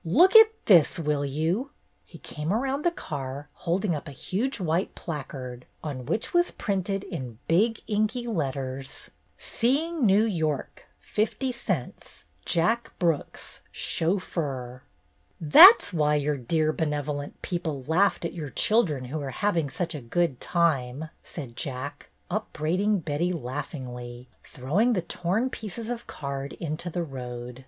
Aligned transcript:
"Look 0.20 0.36
at 0.36 0.52
this, 0.66 0.96
will 0.96 1.24
you?" 1.24 1.72
He 2.04 2.18
came 2.18 2.52
around 2.52 2.84
the 2.84 2.92
car, 2.92 3.48
holding 3.52 3.96
up 3.96 4.06
a 4.06 4.12
huge 4.12 4.60
white 4.60 4.94
placard, 4.94 5.66
on 5.82 6.06
which 6.06 6.32
was 6.32 6.52
printed 6.52 7.02
in 7.02 7.40
big 7.48 7.80
inky 7.88 8.28
letters: 8.28 9.10
SEEING 9.38 10.06
NEW 10.06 10.22
YORK! 10.22 10.84
50 11.00 11.50
c. 11.50 11.84
JACK 12.44 12.96
BROOKS, 13.00 13.58
CHAUFFEUR. 13.72 14.84
244 14.84 14.84
BETTY 15.40 15.50
BAIRD'S 15.50 15.50
GOLDEN 15.50 15.50
YEAR 15.50 15.50
''That's 15.50 15.92
why 15.92 16.14
your 16.14 16.36
dear 16.38 16.72
benevolent 16.72 17.42
people 17.42 17.82
laughed 17.88 18.24
at 18.24 18.32
your 18.32 18.50
children 18.50 19.06
who 19.06 19.18
were 19.18 19.30
having 19.30 19.68
such 19.68 19.96
a 19.96 20.00
good 20.00 20.40
time!" 20.40 21.08
said 21.24 21.56
Jack, 21.56 22.08
upbraiding 22.30 23.00
Betty 23.00 23.32
laughingly, 23.32 24.28
throwing 24.44 24.92
the 24.92 25.02
torn 25.02 25.50
pieces 25.50 25.90
of 25.90 26.06
card 26.06 26.52
into 26.52 26.88
the 26.88 27.02
road. 27.02 27.64